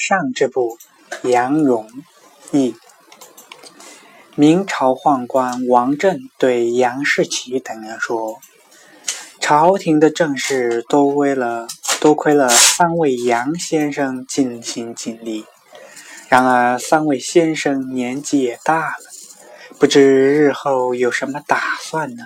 [0.00, 0.78] 上之部
[1.24, 1.86] 杨荣
[2.52, 2.74] 译。
[4.34, 8.38] 明朝宦官王振对杨士奇等人说
[9.38, 11.68] ：“朝廷的政事多为了
[12.00, 15.44] 多亏了三位杨先生尽心尽力。
[16.30, 19.04] 然而三位先生年纪也大了，
[19.78, 22.24] 不知日后有什么打算呢？”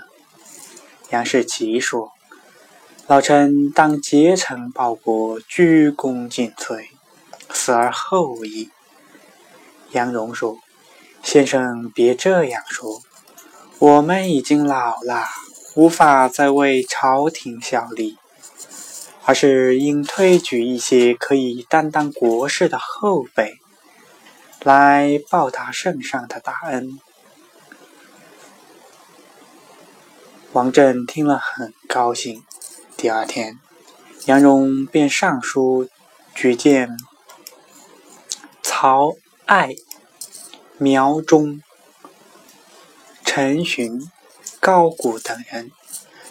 [1.11, 2.13] 杨士奇说
[3.09, 6.85] ：“老臣当竭诚报国，鞠躬尽瘁，
[7.55, 8.69] 死而后已。”
[9.93, 10.59] 杨荣说。
[11.23, 13.01] 先生别这样说，
[13.79, 15.25] 我们已经老了，
[15.75, 18.19] 无法再为朝廷效力，
[19.25, 23.59] 而是应推举一些可以担当国事的后辈，
[24.63, 27.01] 来报答圣上的大恩。
[30.53, 32.45] 王振听了很高兴。
[32.99, 33.59] 第二天，
[34.27, 35.89] 杨荣便上书
[36.35, 36.91] 举荐
[38.77, 39.15] 曹
[39.47, 39.77] 爱。
[40.79, 41.63] 苗中、
[43.25, 44.11] 陈寻、
[44.59, 45.71] 高古等人，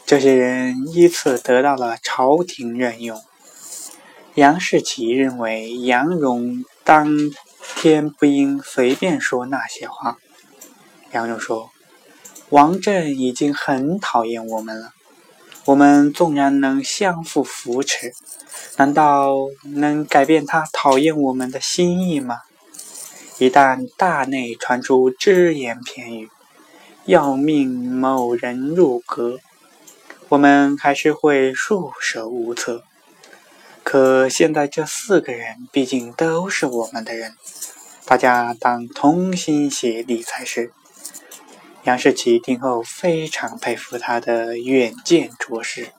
[0.05, 3.17] 这些人依次得到了朝廷任用。
[4.35, 7.15] 杨士奇认为杨荣当
[7.77, 10.17] 天不应随便说那些话。
[11.13, 11.71] 杨荣说
[12.51, 14.91] ：“王振已经很讨厌我们了，
[15.65, 18.13] 我们纵然能相互扶持，
[18.77, 22.41] 难道能改变他讨厌我们的心意吗？”
[23.39, 26.29] 一旦大内传出只言片语，
[27.05, 29.39] 要命某人入阁，
[30.29, 32.83] 我们还是会束手无策。
[33.83, 37.33] 可现在这四个人毕竟都是我们的人，
[38.05, 40.71] 大家当同心协力才是。
[41.83, 45.89] 杨士奇听后非常佩服他的远见卓识。